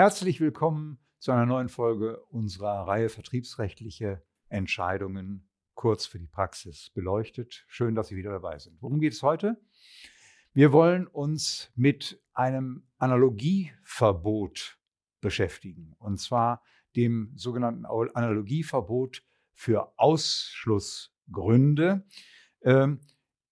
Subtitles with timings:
[0.00, 7.66] Herzlich willkommen zu einer neuen Folge unserer Reihe Vertriebsrechtliche Entscheidungen kurz für die Praxis beleuchtet.
[7.68, 8.80] Schön, dass Sie wieder dabei sind.
[8.80, 9.60] Worum geht es heute?
[10.54, 14.78] Wir wollen uns mit einem Analogieverbot
[15.20, 15.94] beschäftigen.
[15.98, 16.62] Und zwar
[16.96, 19.22] dem sogenannten Analogieverbot
[19.52, 22.06] für Ausschlussgründe,
[22.62, 23.00] ähm,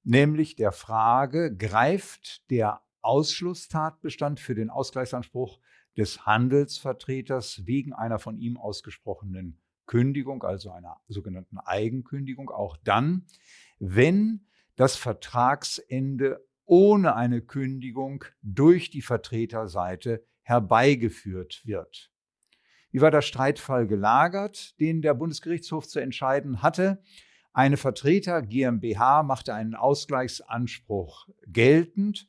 [0.03, 5.61] nämlich der Frage, greift der Ausschlusstatbestand für den Ausgleichsanspruch
[5.99, 13.27] des Handelsvertreters wegen einer von ihm ausgesprochenen Kündigung, also einer sogenannten Eigenkündigung, auch dann,
[13.81, 22.13] wenn das Vertragsende ohne eine Kündigung durch die Vertreterseite herbeigeführt wird.
[22.93, 27.03] Wie war der Streitfall gelagert, den der Bundesgerichtshof zu entscheiden hatte?
[27.53, 32.29] Eine Vertreter GmbH machte einen Ausgleichsanspruch geltend.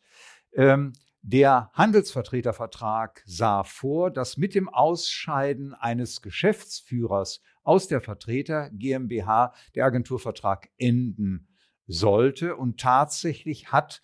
[0.53, 9.53] Ähm, der Handelsvertretervertrag sah vor, dass mit dem Ausscheiden eines Geschäftsführers aus der Vertreter GmbH
[9.75, 11.49] der Agenturvertrag enden
[11.87, 12.55] sollte.
[12.55, 14.01] Und tatsächlich hat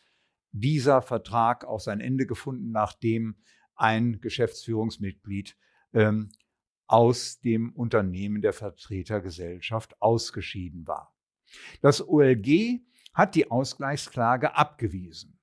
[0.52, 3.38] dieser Vertrag auch sein Ende gefunden, nachdem
[3.76, 5.58] ein Geschäftsführungsmitglied
[5.94, 6.30] ähm,
[6.88, 11.16] aus dem Unternehmen der Vertretergesellschaft ausgeschieden war.
[11.82, 12.82] Das OLG
[13.14, 15.40] hat die Ausgleichsklage abgewiesen.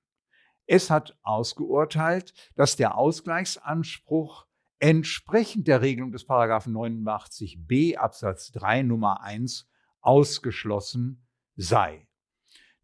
[0.65, 4.45] Es hat ausgeurteilt, dass der Ausgleichsanspruch
[4.79, 9.69] entsprechend der Regelung des Paragraphen 89b Absatz 3 Nummer 1
[10.01, 11.25] ausgeschlossen
[11.55, 12.07] sei.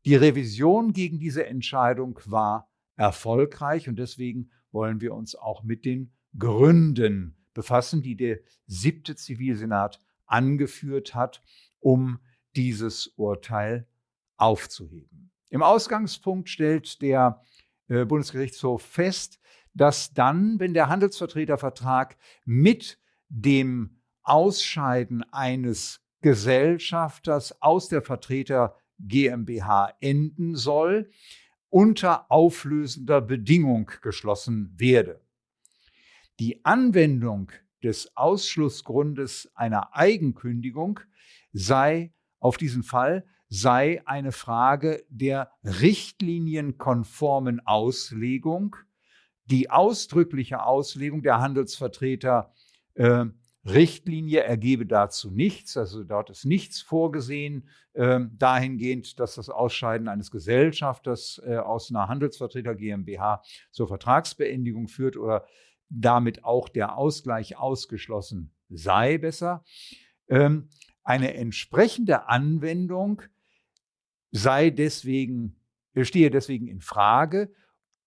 [0.05, 6.13] Die Revision gegen diese Entscheidung war erfolgreich und deswegen wollen wir uns auch mit den
[6.37, 11.41] Gründen befassen, die der siebte Zivilsenat angeführt hat,
[11.79, 12.19] um
[12.55, 13.87] dieses Urteil
[14.37, 15.31] aufzuheben.
[15.49, 17.41] Im Ausgangspunkt stellt der
[17.89, 19.39] äh, Bundesgerichtshof fest,
[19.73, 30.55] dass dann, wenn der Handelsvertretervertrag mit dem Ausscheiden eines Gesellschafters aus der Vertreter GmbH enden
[30.55, 31.09] soll,
[31.69, 35.21] unter auflösender Bedingung geschlossen werde.
[36.39, 37.51] Die Anwendung
[37.83, 40.99] des Ausschlussgrundes einer Eigenkündigung
[41.53, 48.75] sei auf diesen Fall sei eine Frage der richtlinienkonformen Auslegung.
[49.45, 52.53] Die ausdrückliche Auslegung der Handelsvertreter
[52.93, 53.25] äh,
[53.65, 60.31] Richtlinie ergebe dazu nichts, also dort ist nichts vorgesehen äh, dahingehend, dass das Ausscheiden eines
[60.31, 65.45] Gesellschafters äh, aus einer Handelsvertreter GmbH zur Vertragsbeendigung führt oder
[65.89, 69.63] damit auch der Ausgleich ausgeschlossen sei besser.
[70.29, 70.69] Ähm,
[71.03, 73.23] eine entsprechende Anwendung
[74.31, 75.55] sei deswegen,
[76.01, 77.53] stehe deswegen in Frage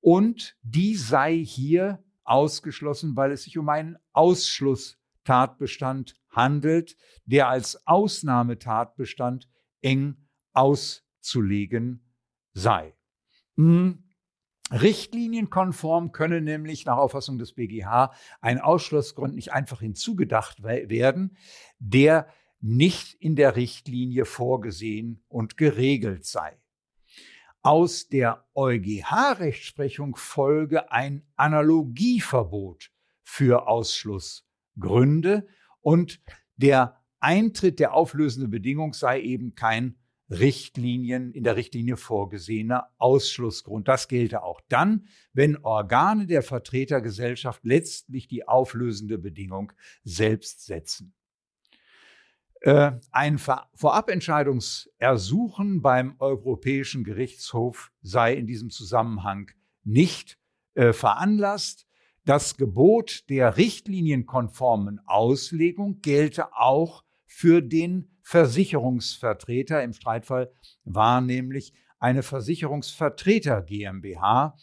[0.00, 9.48] und die sei hier ausgeschlossen, weil es sich um einen Ausschlusstatbestand handelt, der als Ausnahmetatbestand
[9.80, 10.16] eng
[10.52, 12.04] auszulegen
[12.52, 12.94] sei.
[13.56, 14.04] Hm.
[14.70, 21.36] Richtlinienkonform könne nämlich nach Auffassung des BGH ein Ausschlussgrund nicht einfach hinzugedacht werden,
[21.78, 22.26] der
[22.62, 26.56] nicht in der Richtlinie vorgesehen und geregelt sei.
[27.60, 32.90] Aus der EuGH-Rechtsprechung folge ein Analogieverbot
[33.22, 35.46] für Ausschlussgründe
[35.80, 36.20] und
[36.56, 39.96] der Eintritt der auflösenden Bedingung sei eben kein
[40.28, 43.86] Richtlinien, in der Richtlinie vorgesehener Ausschlussgrund.
[43.86, 49.72] Das gelte auch dann, wenn Organe der Vertretergesellschaft letztlich die auflösende Bedingung
[50.04, 51.14] selbst setzen.
[52.62, 59.50] Äh, ein Vorabentscheidungsersuchen beim Europäischen Gerichtshof sei in diesem Zusammenhang
[59.82, 60.38] nicht
[60.74, 61.88] äh, veranlasst.
[62.24, 69.82] Das Gebot der richtlinienkonformen Auslegung gelte auch für den Versicherungsvertreter.
[69.82, 70.52] Im Streitfall
[70.84, 74.56] war nämlich eine Versicherungsvertreter GmbH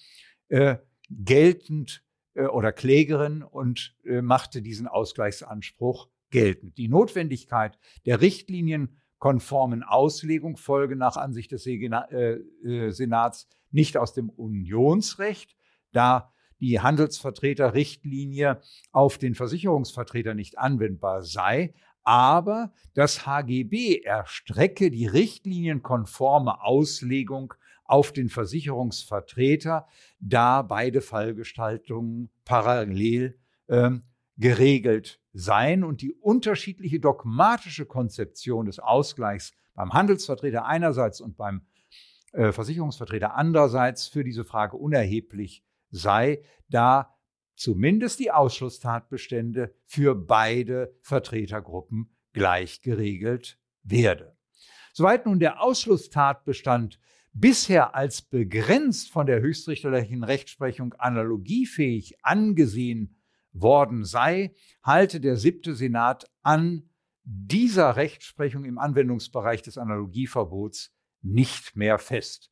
[0.48, 0.78] äh,
[1.10, 2.02] geltend
[2.34, 6.78] äh, oder Klägerin und äh, machte diesen Ausgleichsanspruch geltend.
[6.78, 14.30] Die Notwendigkeit der richtlinienkonformen Auslegung folge nach Ansicht des äh, äh, Senats nicht aus dem
[14.30, 15.56] Unionsrecht,
[15.92, 18.62] da die Handelsvertreterrichtlinie
[18.92, 21.74] auf den Versicherungsvertreter nicht anwendbar sei,
[22.04, 27.54] aber das HGB erstrecke die richtlinienkonforme Auslegung
[27.86, 29.88] auf den Versicherungsvertreter,
[30.20, 33.38] da beide Fallgestaltungen parallel
[33.68, 34.04] ähm,
[34.40, 41.62] geregelt sein und die unterschiedliche dogmatische Konzeption des Ausgleichs beim Handelsvertreter einerseits und beim
[42.32, 47.16] äh, Versicherungsvertreter andererseits für diese Frage unerheblich sei, da
[47.56, 54.38] zumindest die Ausschlusstatbestände für beide Vertretergruppen gleich geregelt werde.
[54.94, 57.00] Soweit nun der Ausschlusstatbestand
[57.34, 63.19] bisher als begrenzt von der höchstrichterlichen Rechtsprechung analogiefähig angesehen
[63.62, 64.54] worden sei,
[64.84, 66.90] halte der siebte Senat an
[67.24, 72.52] dieser Rechtsprechung im Anwendungsbereich des Analogieverbots nicht mehr fest.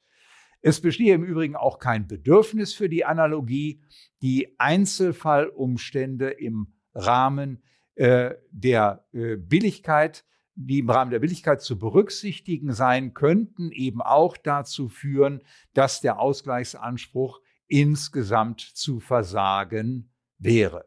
[0.62, 3.82] Es bestehe im Übrigen auch kein Bedürfnis für die Analogie.
[4.22, 7.64] Die Einzelfallumstände im Rahmen
[7.96, 10.26] äh, der äh, Billigkeit,
[10.56, 15.42] die im Rahmen der Billigkeit zu berücksichtigen sein könnten, eben auch dazu führen,
[15.74, 20.86] dass der Ausgleichsanspruch insgesamt zu versagen wäre.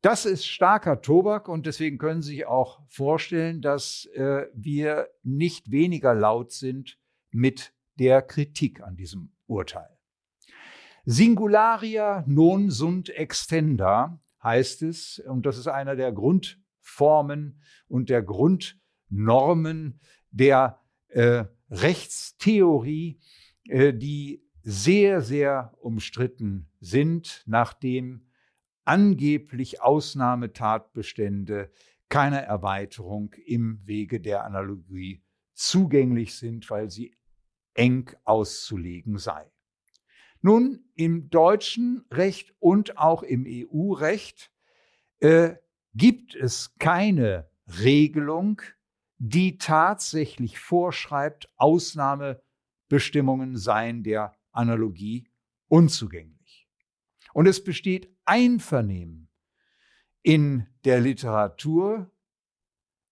[0.00, 5.72] Das ist starker Tobak und deswegen können Sie sich auch vorstellen, dass äh, wir nicht
[5.72, 6.98] weniger laut sind
[7.30, 9.98] mit der Kritik an diesem Urteil.
[11.04, 20.00] Singularia non sunt extenda heißt es, und das ist einer der Grundformen und der Grundnormen
[20.30, 20.78] der
[21.08, 23.18] äh, Rechtstheorie,
[23.68, 28.27] äh, die sehr, sehr umstritten sind, nachdem
[28.88, 31.70] angeblich Ausnahmetatbestände
[32.08, 37.14] keiner Erweiterung im Wege der Analogie zugänglich sind, weil sie
[37.74, 39.52] eng auszulegen sei.
[40.40, 44.50] Nun, im deutschen Recht und auch im EU-Recht
[45.20, 45.56] äh,
[45.92, 48.62] gibt es keine Regelung,
[49.18, 55.28] die tatsächlich vorschreibt, Ausnahmebestimmungen seien der Analogie
[55.66, 56.37] unzugänglich.
[57.38, 59.28] Und es besteht Einvernehmen
[60.22, 62.10] in der Literatur,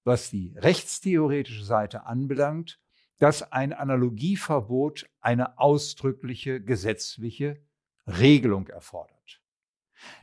[0.02, 2.81] was die rechtstheoretische Seite anbelangt,
[3.19, 7.62] dass ein Analogieverbot eine ausdrückliche gesetzliche
[8.05, 9.40] Regelung erfordert.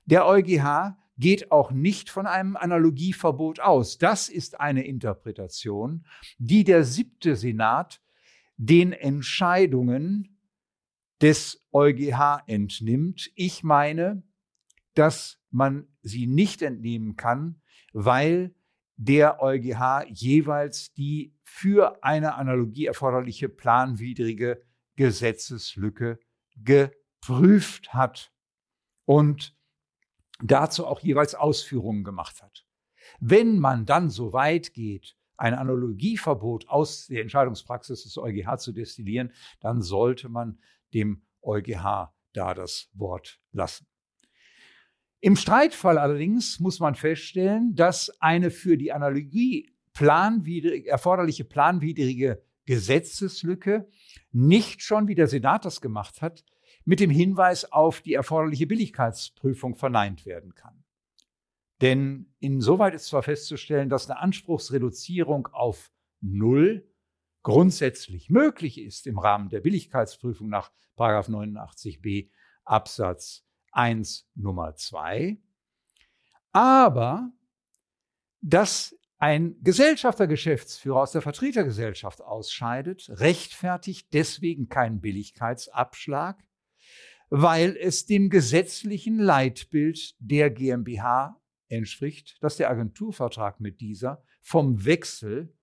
[0.03, 3.99] Der EuGH geht auch nicht von einem Analogieverbot aus.
[3.99, 6.05] Das ist eine Interpretation,
[6.39, 8.01] die der siebte Senat
[8.57, 10.32] den Entscheidungen
[11.23, 13.31] des EuGH entnimmt.
[13.35, 14.23] Ich meine,
[14.93, 17.61] dass man sie nicht entnehmen kann,
[17.93, 18.53] weil
[18.97, 24.61] der EuGH jeweils die für eine Analogie erforderliche planwidrige
[24.97, 26.19] Gesetzeslücke
[26.57, 28.33] geprüft hat
[29.05, 29.55] und
[30.41, 32.65] dazu auch jeweils Ausführungen gemacht hat.
[33.21, 39.31] Wenn man dann so weit geht, ein Analogieverbot aus der Entscheidungspraxis des EuGH zu destillieren,
[39.61, 40.59] dann sollte man
[40.93, 43.87] dem EuGH da das Wort lassen.
[45.19, 53.87] Im Streitfall allerdings muss man feststellen, dass eine für die Analogie planwidrig, erforderliche planwidrige Gesetzeslücke
[54.31, 56.43] nicht schon, wie der Senat das gemacht hat,
[56.85, 60.83] mit dem Hinweis auf die erforderliche Billigkeitsprüfung verneint werden kann.
[61.81, 65.91] Denn insoweit ist zwar festzustellen, dass eine Anspruchsreduzierung auf
[66.21, 66.89] Null
[67.43, 72.29] grundsätzlich möglich ist im Rahmen der Billigkeitsprüfung nach 89b
[72.63, 75.37] Absatz 1 Nummer 2.
[76.51, 77.31] Aber
[78.41, 86.43] dass ein Gesellschafter, Geschäftsführer aus der Vertretergesellschaft ausscheidet, rechtfertigt deswegen keinen Billigkeitsabschlag,
[87.29, 95.55] weil es dem gesetzlichen Leitbild der GmbH entspricht, dass der Agenturvertrag mit dieser vom Wechsel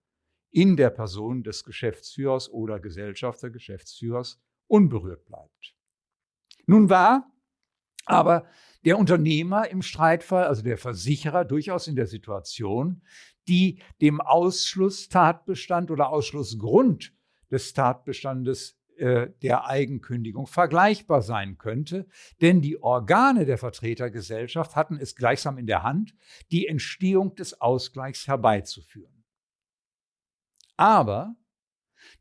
[0.50, 5.74] in der Person des Geschäftsführers oder Gesellschafter, Geschäftsführers unberührt bleibt.
[6.66, 7.30] Nun war
[8.06, 8.46] aber
[8.84, 13.02] der Unternehmer im Streitfall, also der Versicherer, durchaus in der Situation,
[13.46, 17.12] die dem Ausschlusstatbestand oder Ausschlussgrund
[17.50, 22.06] des Tatbestandes äh, der Eigenkündigung vergleichbar sein könnte,
[22.40, 26.14] denn die Organe der Vertretergesellschaft hatten es gleichsam in der Hand,
[26.50, 29.19] die Entstehung des Ausgleichs herbeizuführen.
[30.80, 31.36] Aber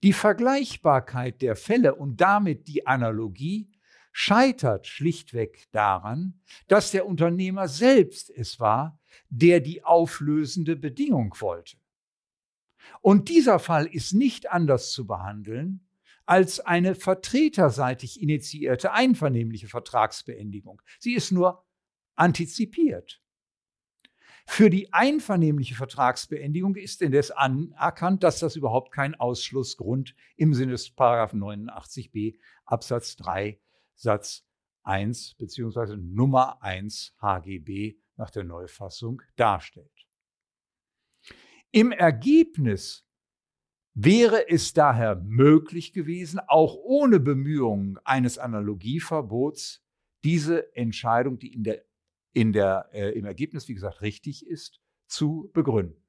[0.04, 3.72] die Vergleichbarkeit der Fälle und damit die Analogie
[4.12, 9.00] scheitert schlichtweg daran, dass der Unternehmer selbst es war,
[9.30, 11.78] der die auflösende Bedingung wollte.
[13.00, 15.88] Und dieser Fall ist nicht anders zu behandeln
[16.26, 20.82] als eine vertreterseitig initiierte einvernehmliche Vertragsbeendigung.
[21.00, 21.66] Sie ist nur
[22.16, 23.22] antizipiert.
[24.52, 30.98] Für die einvernehmliche Vertragsbeendigung ist indes anerkannt, dass das überhaupt kein Ausschlussgrund im Sinne des
[30.98, 33.62] 89b Absatz 3
[33.94, 34.44] Satz
[34.82, 35.98] 1 bzw.
[35.98, 40.08] Nummer 1 HGB nach der Neufassung darstellt.
[41.72, 43.06] Im Ergebnis
[43.94, 49.86] wäre es daher möglich gewesen, auch ohne Bemühungen eines Analogieverbots
[50.24, 51.86] diese Entscheidung, die in der,
[52.34, 56.04] in der, äh, im Ergebnis, wie gesagt, richtig ist, zu begründen.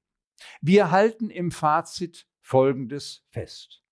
[0.61, 3.83] Wir halten im Fazit Folgendes fest.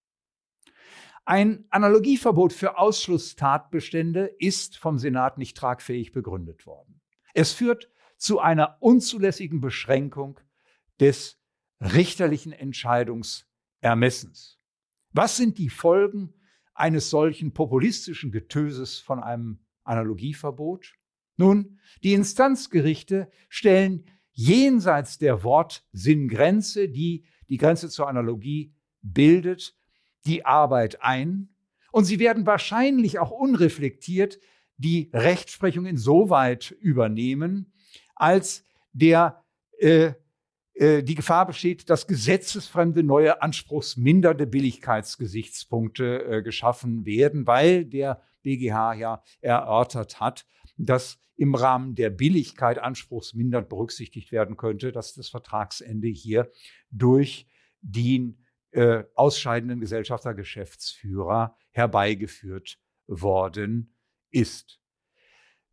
[1.25, 7.01] Ein Analogieverbot für Ausschlusstatbestände ist vom Senat nicht tragfähig begründet worden.
[7.35, 10.41] Es führt zu einer unzulässigen Beschränkung
[11.01, 11.39] des
[11.81, 14.59] richterlichen Entscheidungsermessens.
[15.13, 16.35] Was sind die Folgen
[16.75, 20.98] eines solchen populistischen Getöses von einem Analogieverbot?
[21.39, 29.75] Nun, die Instanzgerichte stellen jenseits der Wortsinngrenze, die die Grenze zur Analogie bildet,
[30.27, 31.49] die Arbeit ein.
[31.93, 34.39] Und sie werden wahrscheinlich auch unreflektiert
[34.77, 37.73] die Rechtsprechung insoweit übernehmen,
[38.15, 39.43] als der
[39.79, 40.13] äh,
[40.75, 48.95] äh, die Gefahr besteht, dass gesetzesfremde neue anspruchsmindernde Billigkeitsgesichtspunkte äh, geschaffen werden, weil der BGH
[48.95, 50.47] ja erörtert hat,
[50.79, 56.51] dass im Rahmen der Billigkeit anspruchsmindernd berücksichtigt werden könnte, dass das Vertragsende hier
[56.91, 57.47] durch
[57.81, 63.95] den äh, ausscheidenden Gesellschafter Geschäftsführer herbeigeführt worden
[64.31, 64.81] ist.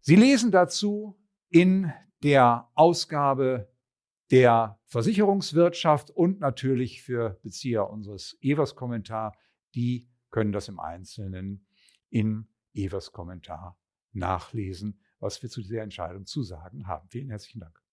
[0.02, 1.20] Sie lesen dazu
[1.50, 1.92] in
[2.24, 3.72] der Ausgabe
[4.32, 9.36] der Versicherungswirtschaft und natürlich für Bezieher unseres Evers-Kommentar,
[9.74, 11.68] die können das im Einzelnen
[12.10, 13.78] in Evers Kommentar
[14.16, 17.08] nachlesen, was wir zu dieser Entscheidung zu sagen haben.
[17.10, 17.85] Vielen herzlichen Dank.